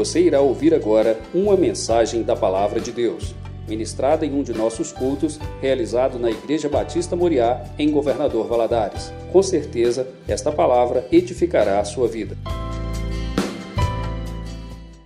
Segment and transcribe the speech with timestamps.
[0.00, 3.34] Você irá ouvir agora uma mensagem da Palavra de Deus,
[3.68, 9.12] ministrada em um de nossos cultos, realizado na Igreja Batista Moriá, em Governador Valadares.
[9.30, 12.34] Com certeza, esta palavra edificará a sua vida.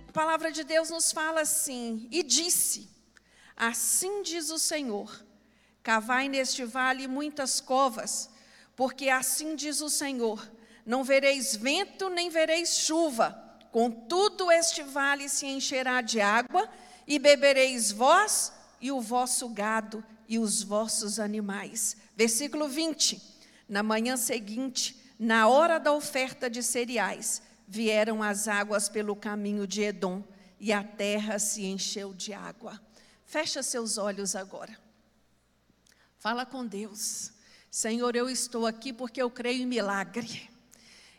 [0.07, 2.87] A palavra de Deus nos fala assim: E disse:
[3.53, 5.11] Assim diz o Senhor:
[5.83, 8.29] Cavai neste vale muitas covas,
[8.77, 10.49] porque assim diz o Senhor:
[10.85, 13.43] Não vereis vento nem vereis chuva
[13.75, 16.69] Contudo, este vale se encherá de água,
[17.05, 21.97] e bebereis vós e o vosso gado e os vossos animais.
[22.15, 23.21] Versículo 20.
[23.67, 29.81] Na manhã seguinte, na hora da oferta de cereais, vieram as águas pelo caminho de
[29.81, 30.23] Edom,
[30.57, 32.81] e a terra se encheu de água.
[33.25, 34.79] Fecha seus olhos agora.
[36.17, 37.33] Fala com Deus.
[37.69, 40.54] Senhor, eu estou aqui porque eu creio em milagre.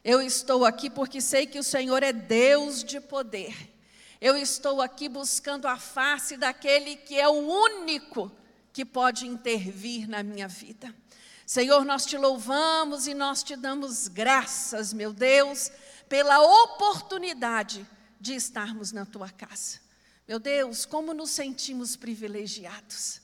[0.08, 3.74] Eu estou aqui porque sei que o Senhor é Deus de poder.
[4.20, 8.30] Eu estou aqui buscando a face daquele que é o único
[8.72, 10.94] que pode intervir na minha vida.
[11.44, 15.72] Senhor, nós te louvamos e nós te damos graças, meu Deus,
[16.08, 17.84] pela oportunidade
[18.20, 19.80] de estarmos na tua casa.
[20.28, 23.20] Meu Deus, como nos sentimos privilegiados.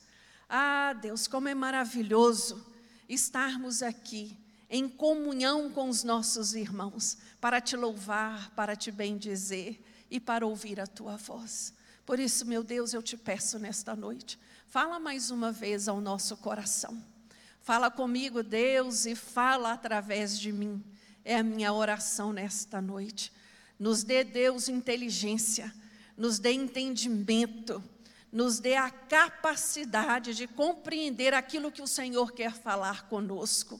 [0.48, 2.66] Ah, Deus, como é maravilhoso
[3.08, 4.36] estarmos aqui
[4.72, 9.78] em comunhão com os nossos irmãos, para te louvar, para te bendizer
[10.10, 11.74] e para ouvir a tua voz.
[12.06, 16.38] Por isso, meu Deus, eu te peço nesta noite, fala mais uma vez ao nosso
[16.38, 17.04] coração.
[17.60, 20.82] Fala comigo, Deus, e fala através de mim.
[21.22, 23.30] É a minha oração nesta noite.
[23.78, 25.70] Nos dê, Deus, inteligência,
[26.16, 27.84] nos dê entendimento,
[28.32, 33.78] nos dê a capacidade de compreender aquilo que o Senhor quer falar conosco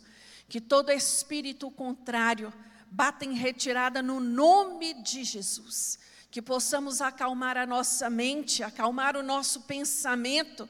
[0.53, 2.53] que todo espírito contrário
[2.91, 5.99] bata em retirada no nome de Jesus.
[6.31, 10.69] Que possamos acalmar a nossa mente, acalmar o nosso pensamento,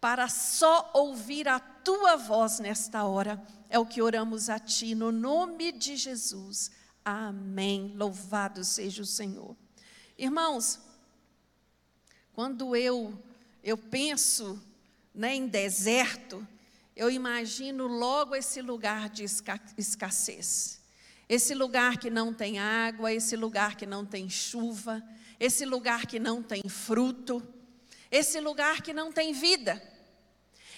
[0.00, 3.38] para só ouvir a tua voz nesta hora.
[3.68, 6.70] É o que oramos a ti, no nome de Jesus.
[7.04, 7.92] Amém.
[7.94, 9.54] Louvado seja o Senhor.
[10.16, 10.80] Irmãos,
[12.32, 13.22] quando eu,
[13.62, 14.58] eu penso
[15.14, 16.48] né, em deserto,
[16.96, 20.80] eu imagino logo esse lugar de escassez.
[21.28, 25.02] Esse lugar que não tem água, esse lugar que não tem chuva,
[25.38, 27.42] esse lugar que não tem fruto,
[28.10, 29.80] esse lugar que não tem vida.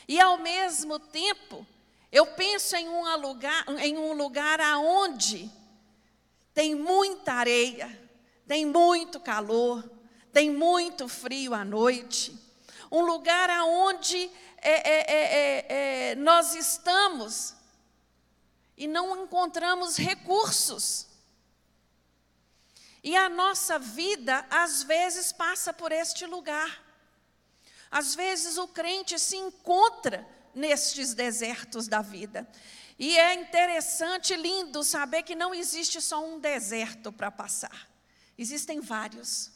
[0.06, 1.67] E ao mesmo tempo,
[2.11, 5.51] eu penso em um lugar, em um lugar aonde
[6.53, 7.99] tem muita areia,
[8.47, 9.91] tem muito calor,
[10.33, 12.39] tem muito frio à noite,
[12.91, 14.31] um lugar aonde
[14.62, 17.55] é é, é, é, é, nós estamos
[18.77, 21.09] e não encontramos recursos.
[23.03, 26.81] E a nossa vida, às vezes, passa por este lugar.
[27.91, 30.25] Às vezes, o crente se encontra
[30.55, 32.49] nestes desertos da vida.
[32.97, 37.89] E é interessante, lindo, saber que não existe só um deserto para passar,
[38.39, 39.51] existem vários.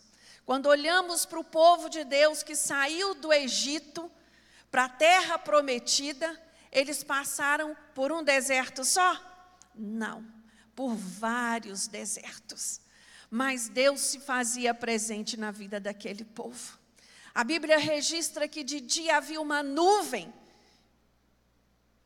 [0.44, 4.10] Quando olhamos para o povo de Deus que saiu do Egito,
[4.76, 6.38] para a terra prometida,
[6.70, 9.18] eles passaram por um deserto só?
[9.74, 10.22] Não,
[10.74, 12.82] por vários desertos.
[13.30, 16.78] Mas Deus se fazia presente na vida daquele povo.
[17.34, 20.30] A Bíblia registra que de dia havia uma nuvem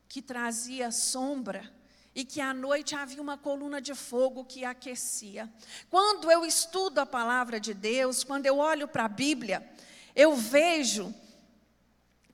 [0.08, 1.68] que trazia sombra
[2.14, 5.52] e que à noite havia uma coluna de fogo que aquecia.
[5.90, 9.68] Quando eu estudo a palavra de Deus, quando eu olho para a Bíblia,
[10.14, 11.12] eu vejo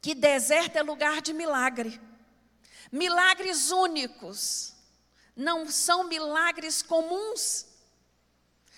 [0.06, 2.00] que deserto é lugar de milagre.
[2.92, 4.72] Milagres únicos,
[5.34, 7.66] não são milagres comuns.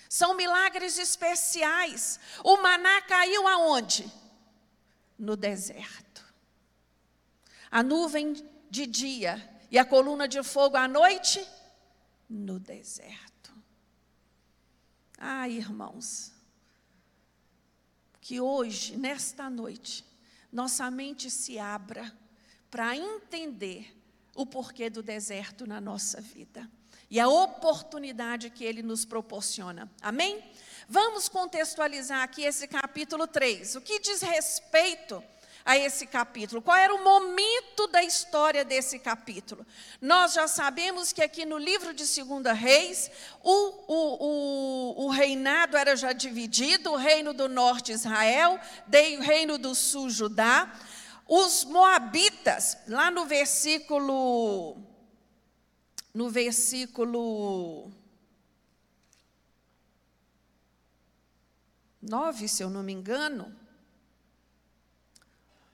[0.09, 2.19] São milagres especiais.
[2.43, 4.11] O maná caiu aonde?
[5.19, 6.25] No deserto.
[7.69, 8.33] A nuvem
[8.67, 11.47] de dia e a coluna de fogo à noite?
[12.27, 13.53] No deserto.
[15.15, 16.33] Ah, irmãos,
[18.19, 20.08] que hoje, nesta noite,
[20.51, 22.11] nossa mente se abra
[22.69, 23.95] para entender
[24.35, 26.69] o porquê do deserto na nossa vida
[27.09, 29.91] e a oportunidade que ele nos proporciona.
[30.01, 30.43] Amém?
[30.87, 33.75] Vamos contextualizar aqui esse capítulo 3.
[33.75, 35.23] O que diz respeito
[35.65, 36.61] a esse capítulo?
[36.61, 39.65] Qual era o momento da história desse capítulo?
[40.01, 43.09] Nós já sabemos que aqui no livro de Segunda Reis,
[43.43, 43.51] o,
[43.87, 48.59] o, o, o reinado era já dividido, o reino do norte Israel,
[49.17, 50.73] o reino do sul Judá.
[51.27, 54.75] Os moabitas, lá no versículo
[56.13, 57.91] no versículo
[62.01, 63.55] 9, se eu não me engano.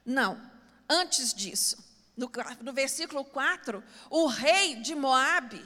[0.06, 0.40] Não,
[0.88, 1.84] antes disso,
[2.16, 2.32] no,
[2.62, 5.66] no versículo 4, o rei de Moabe,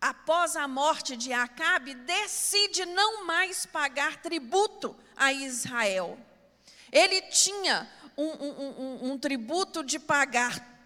[0.00, 6.18] após a morte de Acabe, decide não mais pagar tributo a Israel.
[6.92, 10.76] Ele tinha um, um, um, um tributo de pagar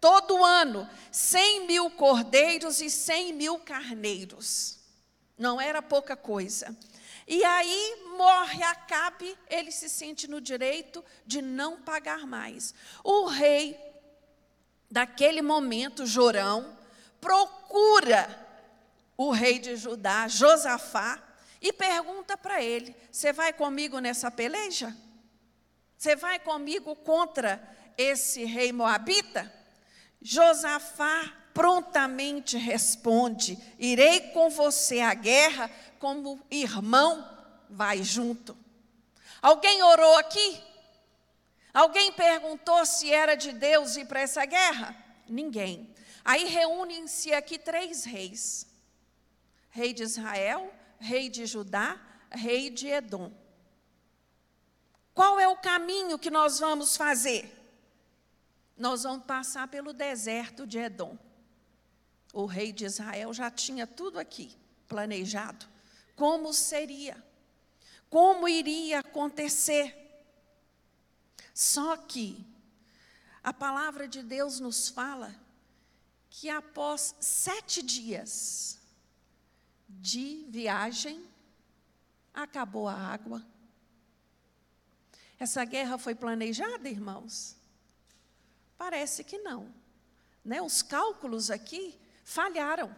[0.00, 4.78] todo ano 100 mil cordeiros e 100 mil carneiros.
[5.36, 6.76] Não era pouca coisa.
[7.30, 12.74] E aí morre Acabe, ele se sente no direito de não pagar mais.
[13.04, 13.78] O rei,
[14.90, 16.76] daquele momento, Jorão,
[17.20, 18.48] procura
[19.16, 21.22] o rei de Judá, Josafá,
[21.62, 24.92] e pergunta para ele: Você vai comigo nessa peleja?
[25.96, 27.62] Você vai comigo contra
[27.96, 29.54] esse rei moabita?
[30.20, 37.28] Josafá prontamente responde: Irei com você à guerra, como irmão,
[37.68, 38.56] vai junto.
[39.40, 40.62] Alguém orou aqui?
[41.72, 44.96] Alguém perguntou se era de Deus ir para essa guerra?
[45.28, 45.94] Ninguém.
[46.24, 48.66] Aí reúnem-se aqui três reis:
[49.70, 52.00] rei de Israel, rei de Judá,
[52.30, 53.32] rei de Edom.
[55.14, 57.56] Qual é o caminho que nós vamos fazer?
[58.76, 61.18] Nós vamos passar pelo deserto de Edom.
[62.32, 64.56] O rei de Israel já tinha tudo aqui
[64.86, 65.66] planejado
[66.16, 67.16] como seria,
[68.10, 69.96] como iria acontecer.
[71.54, 72.46] Só que
[73.42, 75.34] a palavra de Deus nos fala
[76.28, 78.78] que após sete dias
[79.88, 81.24] de viagem,
[82.32, 83.44] acabou a água.
[85.38, 87.56] Essa guerra foi planejada, irmãos?
[88.78, 89.74] Parece que não.
[90.44, 90.62] Né?
[90.62, 91.99] Os cálculos aqui
[92.30, 92.94] falharam.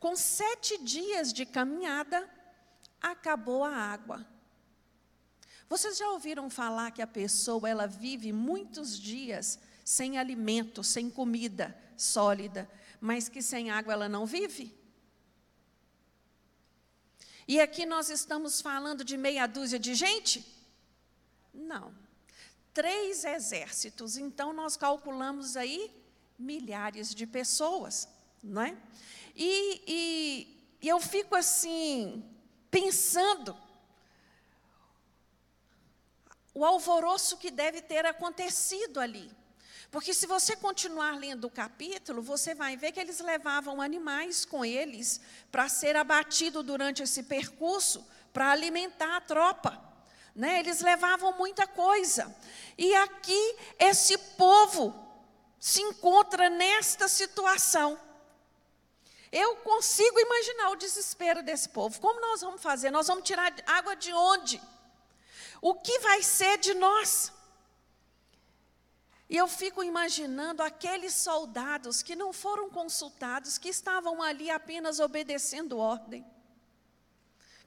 [0.00, 2.28] Com sete dias de caminhada,
[3.00, 4.26] acabou a água.
[5.68, 11.76] Vocês já ouviram falar que a pessoa ela vive muitos dias sem alimento, sem comida
[11.96, 14.74] sólida, mas que sem água ela não vive?
[17.46, 20.46] E aqui nós estamos falando de meia dúzia de gente?
[21.52, 21.94] Não.
[22.72, 25.97] Três exércitos, então nós calculamos aí
[26.38, 28.08] milhares de pessoas,
[28.42, 28.76] não é?
[29.34, 32.24] E, e, e eu fico assim,
[32.70, 33.56] pensando,
[36.54, 39.30] o alvoroço que deve ter acontecido ali.
[39.90, 44.64] Porque se você continuar lendo o capítulo, você vai ver que eles levavam animais com
[44.64, 45.20] eles
[45.50, 49.82] para ser abatido durante esse percurso, para alimentar a tropa.
[50.34, 50.60] Né?
[50.60, 52.36] Eles levavam muita coisa.
[52.76, 55.07] E aqui esse povo
[55.58, 57.98] se encontra nesta situação.
[59.30, 62.00] Eu consigo imaginar o desespero desse povo.
[62.00, 62.90] Como nós vamos fazer?
[62.90, 64.60] Nós vamos tirar água de onde?
[65.60, 67.32] O que vai ser de nós?
[69.28, 75.76] E eu fico imaginando aqueles soldados que não foram consultados, que estavam ali apenas obedecendo
[75.76, 76.24] ordem,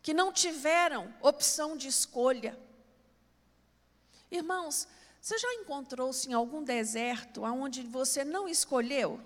[0.02, 2.58] que não tiveram opção de escolha.
[4.32, 4.88] Irmãos,
[5.22, 9.22] você já encontrou-se em algum deserto onde você não escolheu?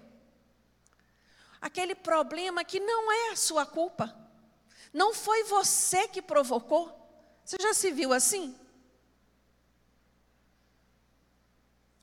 [1.66, 4.16] aquele problema que não é a sua culpa.
[4.94, 6.96] Não foi você que provocou.
[7.44, 8.56] Você já se viu assim?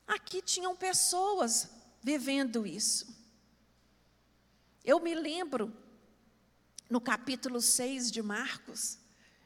[0.05, 1.69] Aqui tinham pessoas
[2.01, 3.07] vivendo isso.
[4.83, 5.73] Eu me lembro,
[6.89, 8.99] no capítulo 6 de Marcos,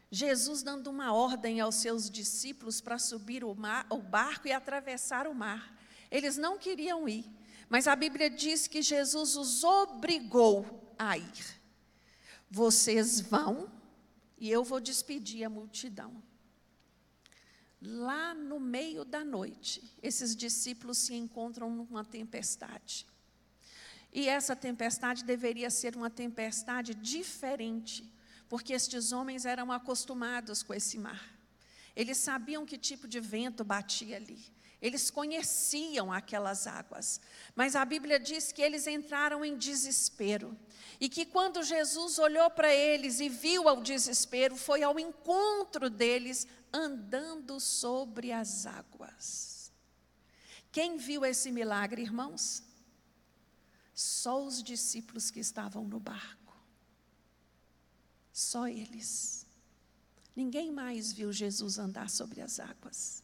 [0.10, 5.28] Jesus dando uma ordem aos seus discípulos para subir o, mar, o barco e atravessar
[5.28, 5.78] o mar.
[6.10, 7.26] Eles não queriam ir.
[7.70, 11.62] Mas a Bíblia diz que Jesus os obrigou a ir.
[12.50, 13.70] Vocês vão
[14.38, 16.24] e eu vou despedir a multidão.
[17.82, 23.06] Lá no meio da noite, esses discípulos se encontram numa tempestade.
[24.12, 28.10] E essa tempestade deveria ser uma tempestade diferente,
[28.50, 31.38] porque estes homens eram acostumados com esse mar.
[31.96, 34.46] Eles sabiam que tipo de vento batia ali.
[34.80, 37.20] Eles conheciam aquelas águas,
[37.56, 40.56] mas a Bíblia diz que eles entraram em desespero.
[41.00, 46.46] E que quando Jesus olhou para eles e viu o desespero, foi ao encontro deles
[46.72, 49.72] andando sobre as águas.
[50.72, 52.62] Quem viu esse milagre, irmãos?
[53.96, 56.37] Só os discípulos que estavam no barco.
[58.38, 59.48] Só eles.
[60.36, 63.24] Ninguém mais viu Jesus andar sobre as águas.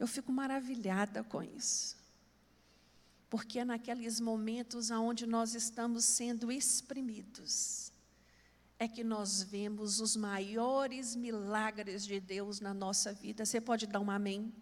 [0.00, 1.96] Eu fico maravilhada com isso.
[3.30, 7.92] Porque é naqueles momentos onde nós estamos sendo exprimidos,
[8.80, 13.46] é que nós vemos os maiores milagres de Deus na nossa vida.
[13.46, 14.52] Você pode dar um amém?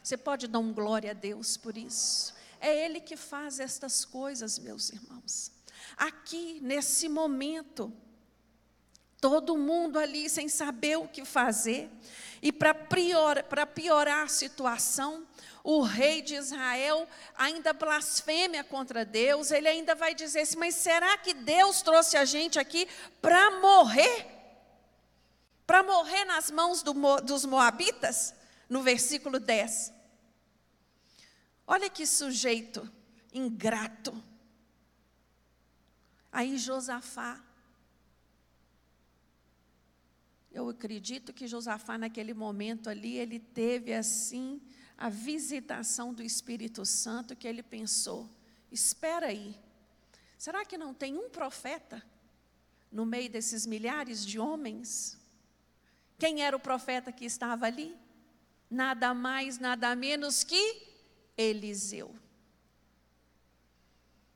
[0.00, 2.32] Você pode dar um glória a Deus por isso?
[2.60, 5.50] É Ele que faz estas coisas, meus irmãos.
[5.96, 7.92] Aqui, nesse momento,
[9.20, 11.90] todo mundo ali sem saber o que fazer,
[12.40, 15.26] e para piorar, piorar a situação,
[15.64, 17.06] o rei de Israel
[17.36, 22.24] ainda blasfêmia contra Deus, ele ainda vai dizer assim: mas será que Deus trouxe a
[22.24, 22.88] gente aqui
[23.20, 24.26] para morrer?
[25.66, 28.34] Para morrer nas mãos do, dos Moabitas?
[28.68, 29.92] No versículo 10.
[31.66, 32.90] Olha que sujeito
[33.32, 34.22] ingrato.
[36.32, 37.47] Aí Josafá.
[40.50, 44.60] Eu acredito que Josafá, naquele momento ali, ele teve assim
[44.96, 48.28] a visitação do Espírito Santo que ele pensou:
[48.70, 49.54] espera aí,
[50.36, 52.02] será que não tem um profeta
[52.90, 55.18] no meio desses milhares de homens?
[56.18, 57.96] Quem era o profeta que estava ali?
[58.70, 60.82] Nada mais, nada menos que
[61.36, 62.14] Eliseu.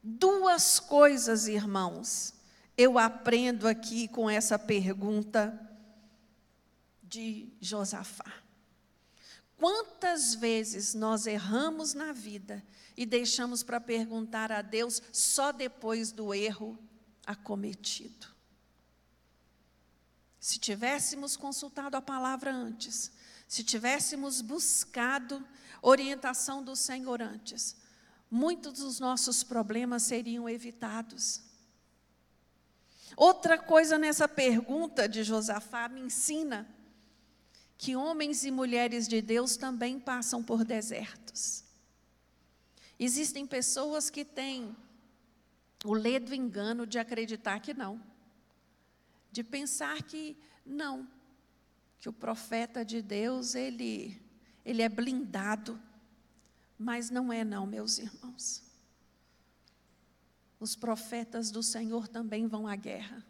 [0.02, 2.34] Duas coisas, irmãos,
[2.76, 5.71] eu aprendo aqui com essa pergunta
[7.12, 8.32] de Josafá.
[9.58, 12.64] Quantas vezes nós erramos na vida
[12.96, 16.78] e deixamos para perguntar a Deus só depois do erro
[17.26, 18.28] acometido?
[20.40, 23.12] Se tivéssemos consultado a palavra antes,
[23.46, 25.46] se tivéssemos buscado
[25.82, 27.76] orientação do Senhor antes,
[28.30, 31.42] muitos dos nossos problemas seriam evitados.
[33.14, 36.66] Outra coisa nessa pergunta de Josafá me ensina
[37.82, 41.64] que homens e mulheres de Deus também passam por desertos.
[42.96, 44.76] Existem pessoas que têm
[45.84, 48.00] o ledo engano de acreditar que não,
[49.32, 51.08] de pensar que não,
[51.98, 54.16] que o profeta de Deus, ele,
[54.64, 55.76] ele é blindado,
[56.78, 58.62] mas não é não, meus irmãos.
[60.60, 63.26] Os profetas do Senhor também vão à guerra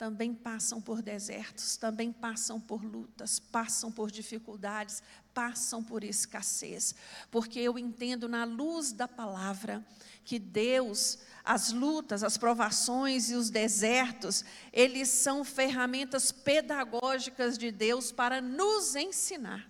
[0.00, 5.02] também passam por desertos, também passam por lutas, passam por dificuldades,
[5.34, 6.94] passam por escassez,
[7.30, 9.84] porque eu entendo na luz da palavra
[10.24, 14.42] que Deus, as lutas, as provações e os desertos,
[14.72, 19.69] eles são ferramentas pedagógicas de Deus para nos ensinar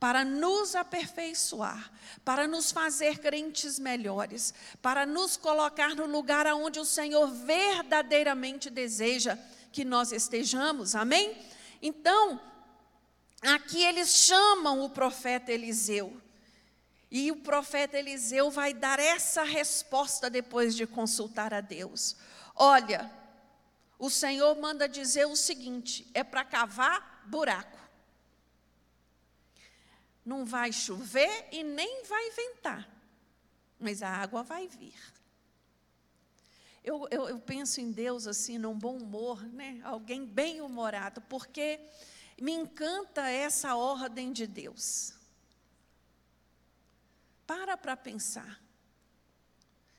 [0.00, 1.92] para nos aperfeiçoar,
[2.24, 9.38] para nos fazer crentes melhores, para nos colocar no lugar aonde o Senhor verdadeiramente deseja
[9.70, 10.94] que nós estejamos.
[10.94, 11.36] Amém?
[11.82, 12.40] Então,
[13.42, 16.18] aqui eles chamam o profeta Eliseu.
[17.10, 22.16] E o profeta Eliseu vai dar essa resposta depois de consultar a Deus.
[22.56, 23.10] Olha,
[23.98, 27.79] o Senhor manda dizer o seguinte: é para cavar buraco
[30.24, 32.88] não vai chover e nem vai ventar,
[33.78, 34.98] mas a água vai vir.
[36.82, 39.80] Eu, eu, eu, penso em Deus assim, num bom humor, né?
[39.84, 41.78] alguém bem humorado, porque
[42.40, 45.12] me encanta essa ordem de Deus.
[47.46, 48.62] Para para pensar.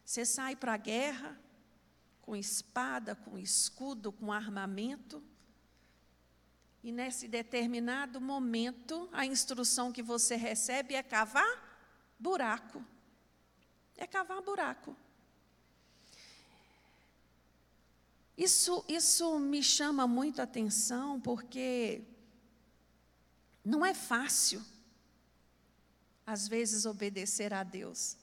[0.03, 1.39] Você sai para a guerra
[2.21, 5.23] com espada, com escudo, com armamento,
[6.83, 11.71] e nesse determinado momento, a instrução que você recebe é cavar
[12.19, 12.83] buraco.
[13.95, 14.95] É cavar buraco.
[18.35, 22.01] Isso, isso me chama muito a atenção porque
[23.63, 24.63] não é fácil,
[26.25, 28.17] às vezes, obedecer a Deus.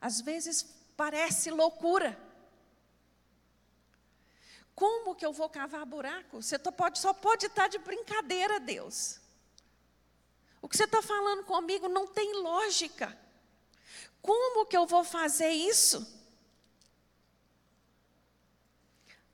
[0.00, 0.62] Às vezes
[0.96, 2.18] parece loucura.
[4.78, 6.40] Como que eu vou cavar buraco?
[6.40, 9.18] Você pode, só pode estar de brincadeira, Deus.
[10.62, 13.18] O que você está falando comigo não tem lógica.
[14.22, 16.06] Como que eu vou fazer isso?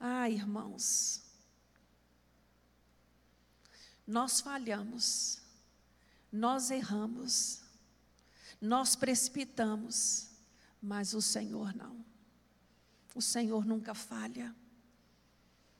[0.00, 1.22] Ah, irmãos,
[4.06, 5.42] nós falhamos,
[6.32, 7.60] nós erramos,
[8.58, 10.30] nós precipitamos,
[10.80, 12.02] mas o Senhor não.
[13.14, 14.56] O Senhor nunca falha.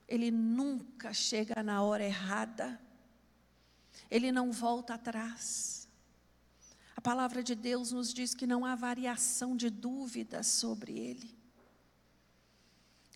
[0.06, 2.80] Ele nunca chega na hora errada.
[4.10, 5.88] Ele não volta atrás.
[6.96, 11.34] A palavra de Deus nos diz que não há variação de dúvida sobre ele.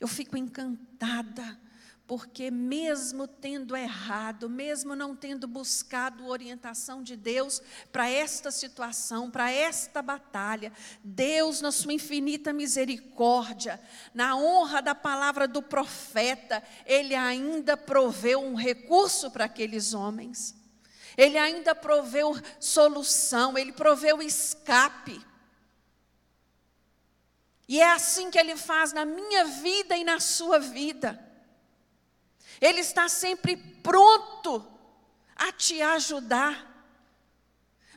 [0.01, 1.59] Eu fico encantada,
[2.09, 7.61] porque mesmo tendo errado, mesmo não tendo buscado orientação de Deus
[7.93, 10.73] para esta situação, para esta batalha,
[11.05, 13.79] Deus, na sua infinita misericórdia,
[14.15, 20.57] na honra da palavra do profeta, Ele ainda proveu um recurso para aqueles homens.
[21.15, 25.21] Ele ainda proveu solução, Ele proveu escape.
[27.69, 31.28] E é assim que Ele faz na minha vida e na sua vida.
[32.61, 34.67] Ele está sempre pronto
[35.37, 36.67] a te ajudar,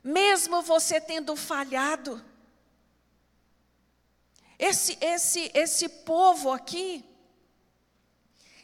[0.04, 2.24] mesmo você tendo falhado.
[4.58, 7.04] Esse, esse, esse povo aqui,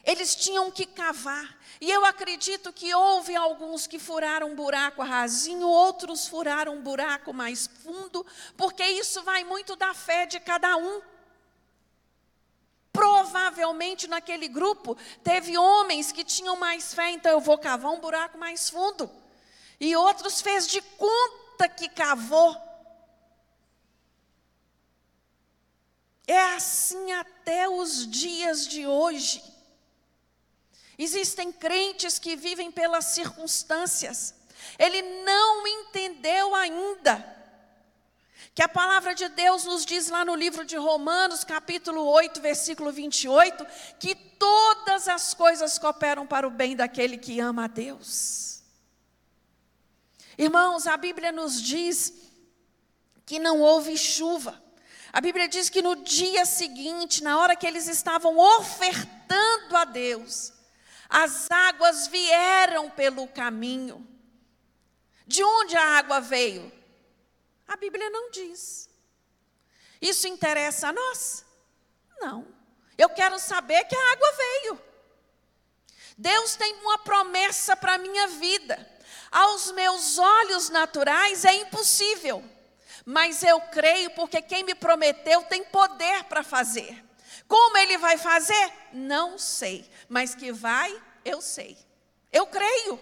[0.04, 1.58] eles tinham que cavar.
[1.80, 7.32] E eu acredito que houve alguns que furaram um buraco rasinho, outros furaram um buraco
[7.32, 8.24] mais fundo,
[8.56, 11.02] porque isso vai muito da fé de cada um.
[12.98, 18.36] Provavelmente naquele grupo teve homens que tinham mais fé, então eu vou cavar um buraco
[18.36, 19.08] mais fundo.
[19.78, 22.56] E outros fez de conta que cavou.
[26.26, 29.44] É assim até os dias de hoje.
[30.98, 34.34] Existem crentes que vivem pelas circunstâncias.
[34.76, 37.37] Ele não entendeu ainda
[38.58, 42.90] que a palavra de Deus nos diz lá no livro de Romanos, capítulo 8, versículo
[42.90, 43.64] 28,
[44.00, 48.64] que todas as coisas cooperam para o bem daquele que ama a Deus.
[50.36, 52.12] Irmãos, a Bíblia nos diz
[53.24, 54.60] que não houve chuva.
[55.12, 60.52] A Bíblia diz que no dia seguinte, na hora que eles estavam ofertando a Deus,
[61.08, 64.04] as águas vieram pelo caminho.
[65.24, 66.76] De onde a água veio?
[67.68, 68.88] A Bíblia não diz.
[70.00, 71.44] Isso interessa a nós?
[72.18, 72.46] Não.
[72.96, 74.82] Eu quero saber que a água veio.
[76.16, 78.98] Deus tem uma promessa para a minha vida.
[79.30, 82.42] Aos meus olhos naturais é impossível,
[83.04, 87.04] mas eu creio porque quem me prometeu tem poder para fazer.
[87.46, 88.72] Como ele vai fazer?
[88.92, 91.78] Não sei, mas que vai, eu sei.
[92.32, 93.00] Eu creio.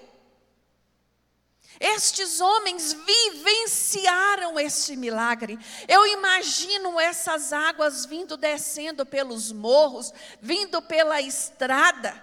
[1.78, 5.58] Estes homens vivenciaram este milagre.
[5.86, 12.23] Eu imagino essas águas vindo descendo pelos morros, vindo pela estrada,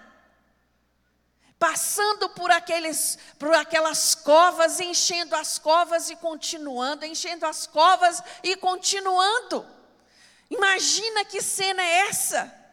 [1.60, 8.56] passando por, aqueles, por aquelas covas, enchendo as covas e continuando, enchendo as covas e
[8.56, 9.66] continuando.
[10.50, 12.63] Imagina que cena é essa?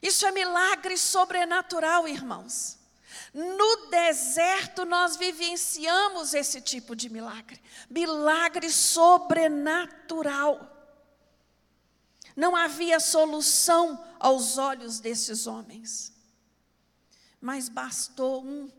[0.00, 2.75] Isso é milagre sobrenatural, irmãos.
[3.36, 10.74] No deserto nós vivenciamos esse tipo de milagre, milagre sobrenatural.
[12.34, 16.14] Não havia solução aos olhos desses homens,
[17.38, 18.72] mas bastou um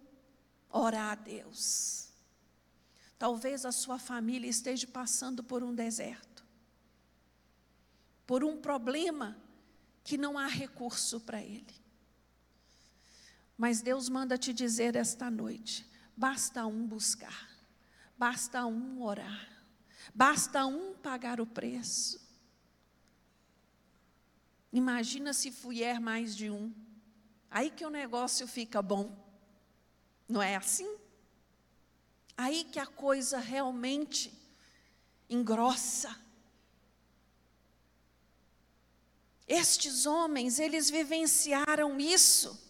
[0.72, 2.08] orar a Deus.
[3.20, 6.44] Talvez a sua família esteja passando por um deserto,
[8.26, 9.38] por um problema
[10.04, 11.77] que não há recurso para ele.
[13.58, 17.50] Mas Deus manda te dizer esta noite: basta um buscar,
[18.16, 19.66] basta um orar,
[20.14, 22.26] basta um pagar o preço.
[24.72, 26.72] Imagina se vier mais de um,
[27.50, 29.18] aí que o negócio fica bom,
[30.30, 30.98] não é assim?
[32.38, 34.32] Aí que a coisa realmente
[35.28, 36.16] engrossa.
[39.48, 42.67] Estes homens, eles vivenciaram isso.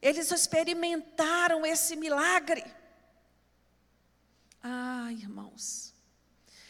[0.00, 2.64] Eles experimentaram esse milagre.
[4.62, 5.94] Ah, irmãos,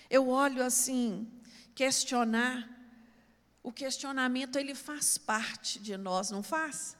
[0.09, 1.31] eu olho assim,
[1.75, 2.69] questionar,
[3.62, 6.97] o questionamento ele faz parte de nós, não faz?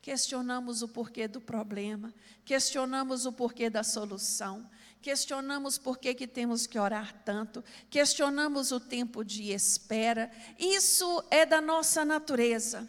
[0.00, 4.68] Questionamos o porquê do problema, questionamos o porquê da solução,
[5.02, 10.30] questionamos por que, que temos que orar tanto, questionamos o tempo de espera.
[10.58, 12.88] Isso é da nossa natureza.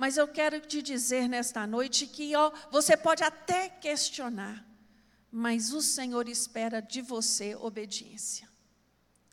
[0.00, 4.66] Mas eu quero te dizer nesta noite que ó, você pode até questionar,
[5.30, 8.48] mas o Senhor espera de você obediência.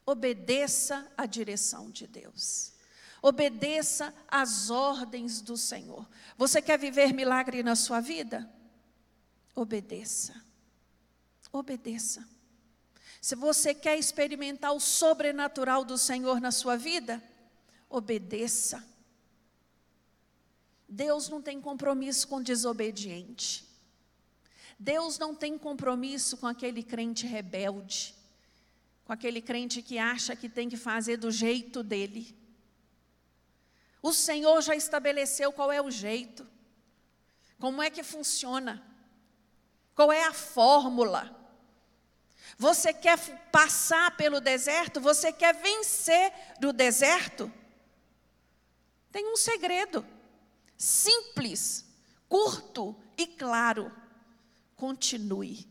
[0.06, 2.74] Obedeça à direção de Deus.
[3.22, 6.06] Obedeça às ordens do Senhor.
[6.36, 8.46] Você quer viver milagre na sua vida?
[9.56, 10.36] Obedeça.
[11.50, 12.28] Obedeça.
[13.22, 17.24] Se você quer experimentar o sobrenatural do Senhor na sua vida,
[17.90, 18.97] obedeça.
[20.88, 23.68] Deus não tem compromisso com desobediente.
[24.80, 28.16] Deus não tem compromisso com aquele crente rebelde,
[29.04, 32.38] com aquele crente que acha que tem que fazer do jeito dele.
[34.02, 36.48] O Senhor já estabeleceu qual é o jeito,
[37.60, 38.82] como é que funciona,
[39.96, 41.36] qual é a fórmula.
[42.58, 43.20] Você quer
[43.50, 45.02] passar pelo deserto?
[45.02, 47.52] Você quer vencer do deserto?
[49.12, 50.06] Tem um segredo
[50.78, 51.86] simples,
[52.30, 53.92] curto e claro.
[54.76, 55.68] Continue.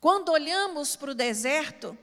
[0.00, 1.96] Quando olhamos para o deserto,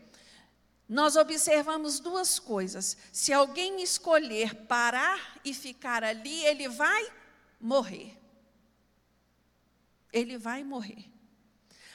[0.88, 2.98] nós observamos duas coisas.
[3.12, 7.12] Se alguém escolher parar e ficar ali, ele vai
[7.60, 8.18] morrer.
[10.12, 11.06] Ele vai morrer.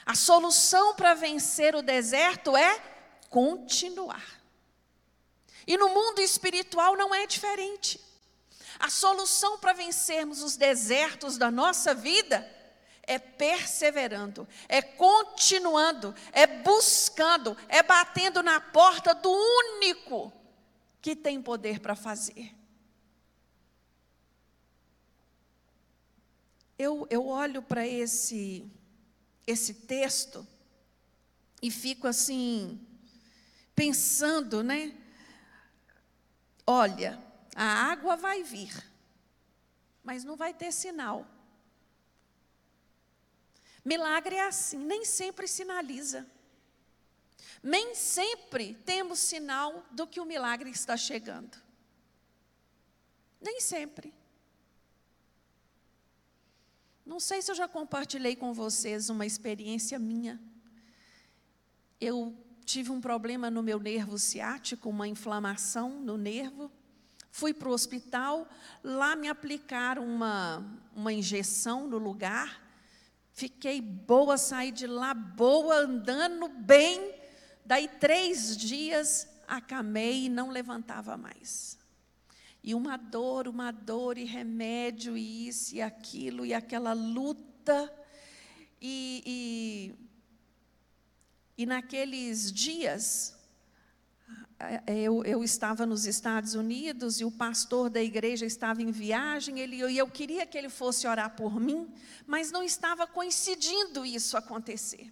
[0.05, 2.79] A solução para vencer o deserto é
[3.29, 4.40] continuar.
[5.65, 7.99] E no mundo espiritual não é diferente.
[8.79, 12.49] A solução para vencermos os desertos da nossa vida
[13.03, 20.31] é perseverando, é continuando, é buscando, é batendo na porta do único
[21.01, 22.55] que tem poder para fazer.
[26.77, 28.65] Eu, eu olho para esse,
[29.45, 30.47] esse texto
[31.61, 32.79] e fico assim,
[33.75, 34.95] pensando, né?
[36.65, 37.21] Olha,
[37.55, 38.71] a água vai vir,
[40.03, 41.27] mas não vai ter sinal.
[43.83, 46.27] Milagre é assim, nem sempre sinaliza.
[47.63, 51.57] Nem sempre temos sinal do que o milagre está chegando.
[53.39, 54.13] Nem sempre.
[57.05, 60.41] Não sei se eu já compartilhei com vocês uma experiência minha.
[61.99, 66.71] Eu tive um problema no meu nervo ciático, uma inflamação no nervo.
[67.31, 68.47] Fui para o hospital,
[68.83, 72.61] lá me aplicaram uma, uma injeção no lugar.
[73.31, 77.13] Fiquei boa, saí de lá boa, andando bem.
[77.65, 81.79] Daí, três dias, acamei e não levantava mais.
[82.63, 87.91] E uma dor, uma dor, e remédio, e isso e aquilo, e aquela luta.
[88.81, 90.10] E, e,
[91.57, 93.35] e naqueles dias,
[94.87, 99.77] eu, eu, estava nos Estados Unidos e o pastor da igreja estava em viagem, ele,
[99.77, 101.91] e eu queria que ele fosse orar por mim,
[102.27, 105.11] mas não estava coincidindo isso acontecer.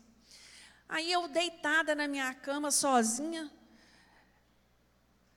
[0.88, 3.52] Aí eu, deitada na minha cama, sozinha,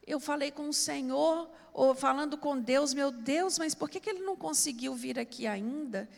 [0.07, 4.11] eu falei com o Senhor, ou falando com Deus, meu Deus, mas por que, que
[4.11, 6.09] ele não conseguiu vir aqui ainda?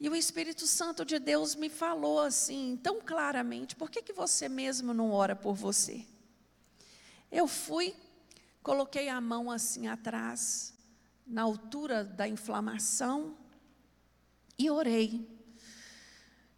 [0.00, 4.48] E o Espírito Santo de Deus me falou assim, tão claramente: por que, que você
[4.48, 6.06] mesmo não ora por você?
[7.30, 7.94] Eu fui,
[8.62, 10.72] coloquei a mão assim atrás,
[11.26, 13.36] na altura da inflamação,
[14.56, 15.26] e orei.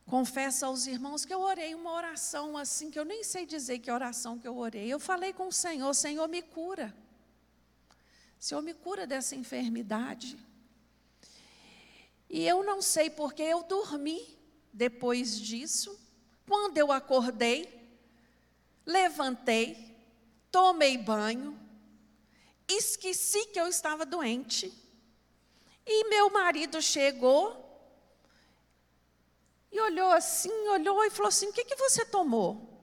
[0.04, 3.90] Confesso aos irmãos que eu orei uma oração assim, que eu nem sei dizer que
[3.90, 4.88] oração que eu orei.
[4.88, 6.94] Eu falei com o Senhor: Senhor, me cura.
[8.38, 10.36] Senhor, me cura dessa enfermidade.
[12.30, 14.38] E eu não sei porque eu dormi
[14.72, 15.98] depois disso.
[16.46, 17.68] Quando eu acordei,
[18.86, 19.98] levantei,
[20.48, 21.58] tomei banho,
[22.68, 24.72] esqueci que eu estava doente.
[25.84, 27.66] E meu marido chegou
[29.72, 32.80] e olhou assim, olhou e falou assim: O que, que você tomou?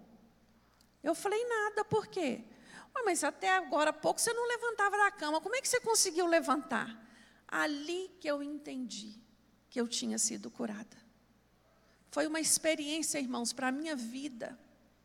[1.02, 2.44] Eu falei: Nada, por quê?
[2.94, 5.80] Oh, mas até agora há pouco você não levantava da cama, como é que você
[5.80, 7.02] conseguiu levantar?
[7.48, 9.26] Ali que eu entendi
[9.70, 10.98] que eu tinha sido curada.
[12.12, 14.58] Foi uma experiência, irmãos, para a minha vida,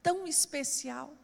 [0.02, 1.16] tão especial.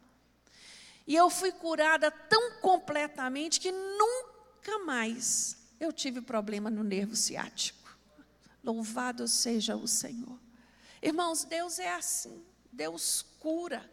[1.06, 7.96] E eu fui curada tão completamente que nunca mais eu tive problema no nervo ciático.
[8.62, 10.38] Louvado seja o Senhor.
[11.00, 12.44] Irmãos, Deus é assim.
[12.70, 13.88] Deus cura.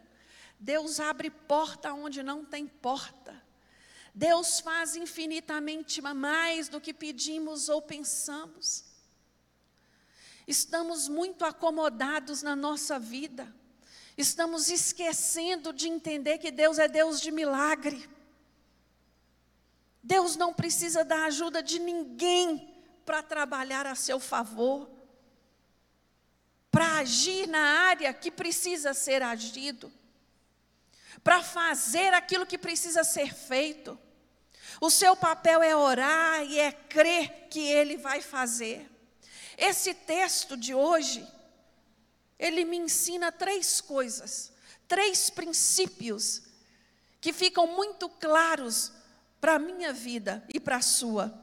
[0.58, 3.42] Deus abre porta onde não tem porta.
[4.14, 8.84] Deus faz infinitamente mais do que pedimos ou pensamos.
[10.46, 13.52] Estamos muito acomodados na nossa vida.
[14.16, 18.08] Estamos esquecendo de entender que Deus é Deus de milagre.
[20.02, 22.72] Deus não precisa da ajuda de ninguém
[23.04, 24.88] para trabalhar a seu favor,
[26.70, 29.92] para agir na área que precisa ser agido,
[31.24, 33.98] para fazer aquilo que precisa ser feito.
[34.80, 38.95] O seu papel é orar e é crer que Ele vai fazer.
[39.56, 41.26] Esse texto de hoje
[42.38, 44.52] ele me ensina três coisas,
[44.86, 46.42] três princípios
[47.20, 48.92] que ficam muito claros
[49.40, 51.34] para a minha vida e para a sua.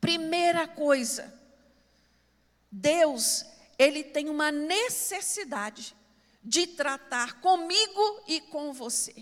[0.00, 1.32] Primeira coisa,
[2.70, 3.44] Deus,
[3.78, 5.94] Ele tem uma necessidade
[6.42, 9.14] de tratar comigo e com você.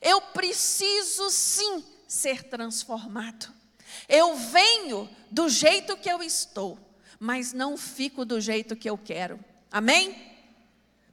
[0.00, 3.52] Eu preciso sim ser transformado.
[4.08, 6.78] Eu venho do jeito que eu estou,
[7.20, 9.38] mas não fico do jeito que eu quero.
[9.70, 10.32] Amém?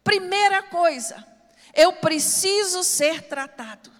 [0.04, 1.26] Primeira coisa,
[1.74, 3.92] eu preciso ser tratado.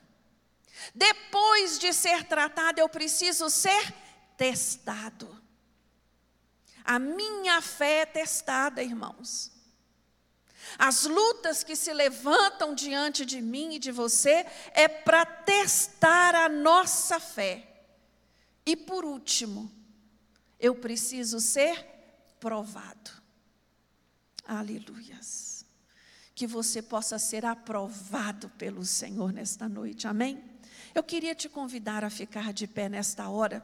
[0.94, 3.94] Depois de ser tratado, eu preciso ser
[4.38, 5.44] testado.
[6.86, 9.52] A minha fé é testada, irmãos.
[10.78, 16.48] As lutas que se levantam diante de mim e de você é para testar a
[16.48, 17.75] nossa fé.
[18.66, 19.72] E por último,
[20.60, 21.86] eu preciso ser
[22.40, 23.12] provado.
[24.44, 25.66] Aleluias.
[26.34, 30.44] Que você possa ser aprovado pelo Senhor nesta noite, amém?
[30.94, 33.64] Eu queria te convidar a ficar de pé nesta hora,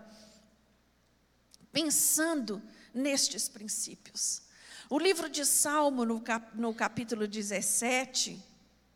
[1.71, 2.61] pensando
[2.93, 4.43] nestes princípios.
[4.89, 8.43] O livro de Salmo, no, cap, no capítulo 17,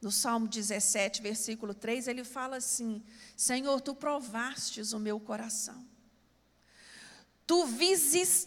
[0.01, 3.01] no Salmo 17, versículo 3, ele fala assim:
[3.35, 5.94] Senhor, tu provastes o meu coração.
[7.47, 7.65] Tu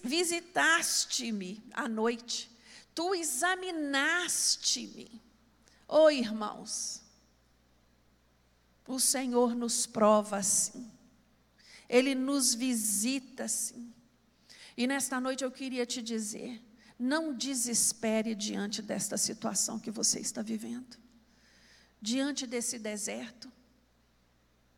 [0.03, 2.51] visitaste-me à noite,
[2.95, 5.23] tu examinaste-me.
[5.87, 7.01] Oh, irmãos,
[8.87, 10.91] o Senhor nos prova assim,
[11.89, 13.95] Ele nos visita assim.
[14.77, 16.61] E nesta noite eu queria te dizer:
[16.99, 20.99] não desespere diante desta situação que você está vivendo,
[22.03, 23.51] diante desse deserto.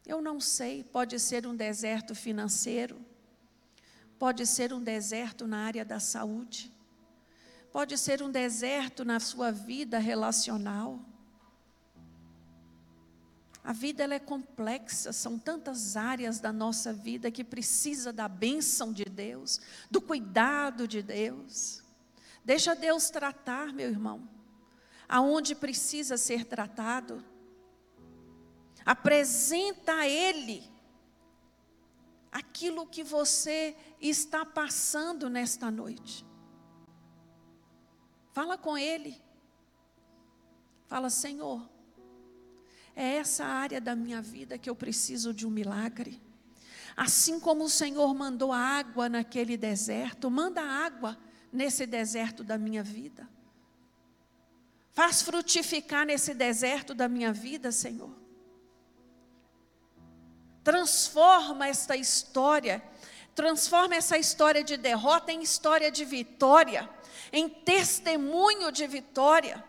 [0.06, 3.04] Eu não sei, pode ser um deserto financeiro,
[4.20, 6.70] pode ser um deserto na área da saúde,
[7.72, 11.00] pode ser um deserto na sua vida relacional.
[13.64, 18.92] A vida ela é complexa, são tantas áreas da nossa vida que precisa da bênção
[18.92, 19.59] de Deus,
[19.90, 21.83] do cuidado de Deus.
[22.44, 24.28] Deixa Deus tratar, meu irmão,
[25.09, 27.24] aonde precisa ser tratado.
[28.85, 30.69] Apresenta a Ele
[32.31, 36.25] aquilo que você está passando nesta noite.
[38.33, 39.21] Fala com Ele.
[40.87, 41.69] Fala, Senhor,
[42.95, 46.21] é essa área da minha vida que eu preciso de um milagre.
[46.97, 51.19] Assim como o Senhor mandou água naquele deserto, manda água
[51.53, 53.29] nesse deserto da minha vida.
[54.93, 58.19] Faz frutificar nesse deserto da minha vida, Senhor.
[60.62, 62.83] Transforma esta história,
[63.35, 66.88] transforma essa história de derrota em história de vitória,
[67.33, 69.64] em testemunho de vitória.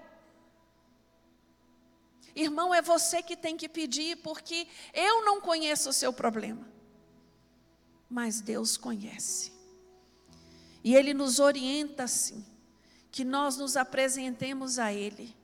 [2.36, 6.66] Irmão, é você que tem que pedir, porque eu não conheço o seu problema,
[8.10, 9.52] mas Deus conhece.
[10.84, 12.46] E Ele nos orienta assim,
[13.12, 15.36] que nós nos apresentemos a Ele,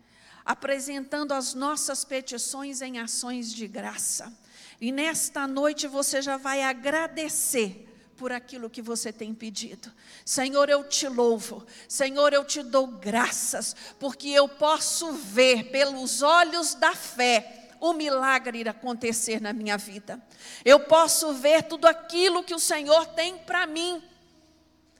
[0.45, 4.33] apresentando as nossas petições em ações de graça.
[4.79, 9.91] E nesta noite você já vai agradecer por aquilo que você tem pedido.
[10.25, 11.65] Senhor, eu te louvo.
[11.87, 18.59] Senhor, eu te dou graças, porque eu posso ver pelos olhos da fé o milagre
[18.59, 20.21] ir acontecer na minha vida.
[20.65, 24.01] Eu posso ver tudo aquilo que o Senhor tem para mim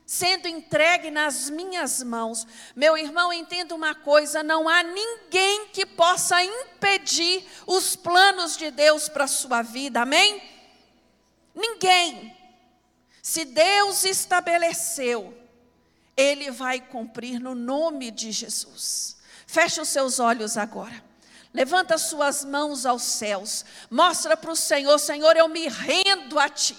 [0.08, 2.48] sendo entregue nas minhas mãos.
[2.74, 9.10] Meu irmão, entenda uma coisa: não há ninguém que possa impedir os planos de Deus
[9.10, 10.41] para a sua vida, amém?
[11.54, 12.36] Ninguém.
[13.22, 15.38] Se Deus estabeleceu,
[16.15, 19.17] Ele vai cumprir no nome de Jesus.
[19.46, 21.04] Feche os seus olhos agora.
[21.54, 23.65] Levanta suas mãos aos céus.
[23.89, 26.78] Mostra para o Senhor, Senhor, eu me rendo a Ti.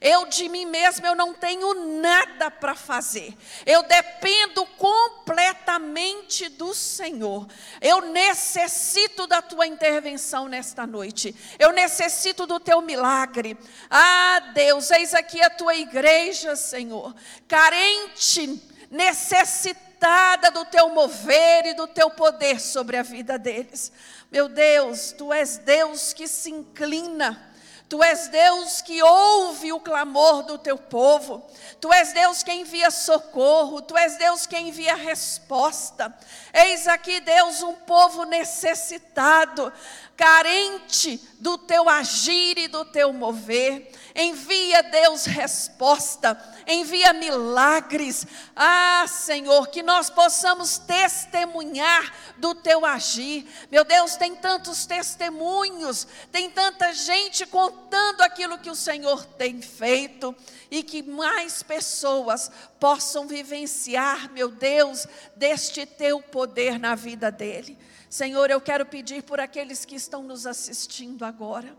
[0.00, 3.36] Eu de mim mesmo eu não tenho nada para fazer.
[3.66, 7.46] Eu dependo completamente do Senhor.
[7.82, 11.36] Eu necessito da tua intervenção nesta noite.
[11.58, 13.58] Eu necessito do teu milagre.
[13.90, 17.14] Ah, Deus, eis aqui a tua igreja, Senhor,
[17.46, 18.58] carente,
[18.90, 23.92] necessitada do teu mover e do teu poder sobre a vida deles.
[24.32, 27.49] Meu Deus, tu és Deus que se inclina
[27.90, 31.44] Tu és Deus que ouve o clamor do teu povo.
[31.80, 33.82] Tu és Deus que envia socorro.
[33.82, 36.16] Tu és Deus que envia resposta.
[36.54, 39.72] Eis aqui, Deus, um povo necessitado,
[40.16, 43.90] carente do teu agir e do teu mover.
[44.14, 48.26] Envia, Deus, resposta, envia milagres.
[48.54, 53.48] Ah, Senhor, que nós possamos testemunhar do teu agir.
[53.70, 60.36] Meu Deus, tem tantos testemunhos, tem tanta gente contando aquilo que o Senhor tem feito
[60.70, 67.78] e que mais pessoas possam vivenciar, meu Deus, deste teu poder na vida dele.
[68.10, 71.78] Senhor, eu quero pedir por aqueles que estão nos assistindo agora.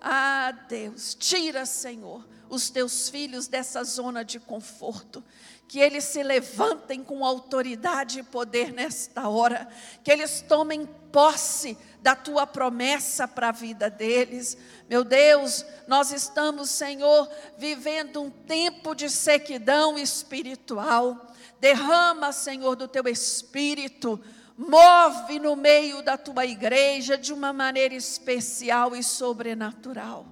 [0.00, 5.22] Ah, Deus, tira, Senhor, os teus filhos dessa zona de conforto.
[5.68, 9.68] Que eles se levantem com autoridade e poder nesta hora.
[10.02, 14.58] Que eles tomem posse da tua promessa para a vida deles.
[14.90, 21.32] Meu Deus, nós estamos, Senhor, vivendo um tempo de sequidão espiritual.
[21.60, 24.20] Derrama, Senhor, do teu espírito.
[24.58, 30.26] Move no meio da tua igreja de uma maneira especial e sobrenatural.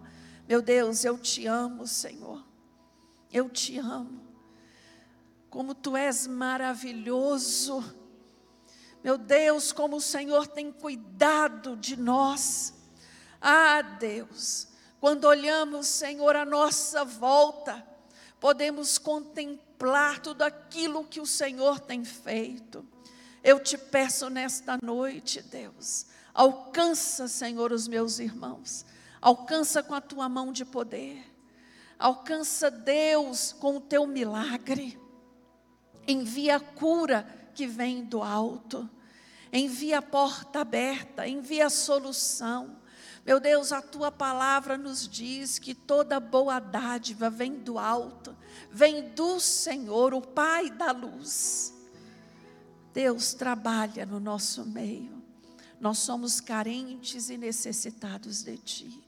[0.48, 2.44] Meu Deus, eu te amo, Senhor.
[3.32, 4.20] Eu te amo.
[5.48, 7.84] Como tu és maravilhoso.
[9.00, 12.74] Meu Deus, como o Senhor tem cuidado de nós.
[13.40, 14.66] Ah, Deus,
[14.98, 17.86] quando olhamos, Senhor, à nossa volta,
[18.40, 22.84] podemos contemplar tudo aquilo que o Senhor tem feito.
[23.46, 28.84] Eu te peço nesta noite, Deus, alcança, Senhor, os meus irmãos
[29.26, 31.20] Alcança com a tua mão de poder.
[31.98, 34.96] Alcança, Deus, com o teu milagre.
[36.06, 38.88] Envia a cura que vem do alto.
[39.52, 42.78] Envia a porta aberta, envia a solução.
[43.24, 48.36] Meu Deus, a tua palavra nos diz que toda boa dádiva vem do alto,
[48.70, 51.75] vem do Senhor, o Pai da luz.
[52.96, 55.22] Deus trabalha no nosso meio.
[55.78, 59.04] Nós somos carentes e necessitados de Ti.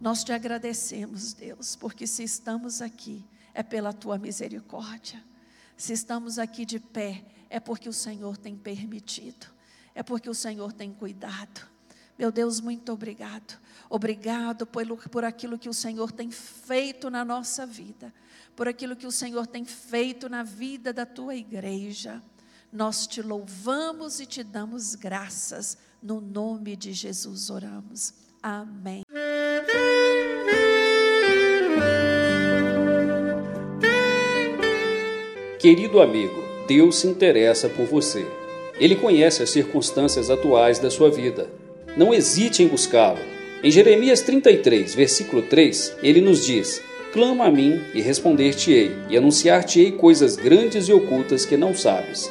[0.00, 5.22] Nós te agradecemos, Deus, porque se estamos aqui é pela tua misericórdia.
[5.76, 9.46] Se estamos aqui de pé é porque o Senhor tem permitido,
[9.94, 11.68] é porque o Senhor tem cuidado.
[12.18, 13.60] Meu Deus, muito obrigado.
[13.90, 18.10] Obrigado por, por aquilo que o Senhor tem feito na nossa vida,
[18.56, 22.22] por aquilo que o Senhor tem feito na vida da tua igreja.
[22.72, 25.76] Nós te louvamos e te damos graças.
[26.02, 28.12] No nome de Jesus oramos.
[28.42, 29.02] Amém.
[35.58, 38.26] Querido amigo, Deus se interessa por você.
[38.78, 41.50] Ele conhece as circunstâncias atuais da sua vida.
[41.96, 43.18] Não hesite em buscá-lo.
[43.62, 49.92] Em Jeremias 33, versículo 3, ele nos diz: Clama a mim e responder-te-ei, e anunciar-te-ei
[49.92, 52.30] coisas grandes e ocultas que não sabes.